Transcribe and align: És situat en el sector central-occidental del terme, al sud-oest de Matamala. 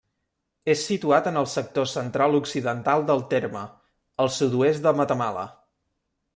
És 0.73 0.79
situat 0.91 1.29
en 1.31 1.37
el 1.41 1.47
sector 1.51 1.89
central-occidental 1.91 3.05
del 3.11 3.23
terme, 3.37 3.63
al 4.25 4.35
sud-oest 4.41 4.85
de 4.89 4.99
Matamala. 5.03 5.49